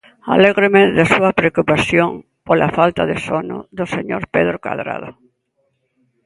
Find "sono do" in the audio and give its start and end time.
3.27-3.85